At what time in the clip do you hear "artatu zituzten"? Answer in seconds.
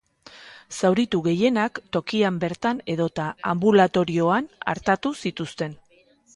4.77-5.81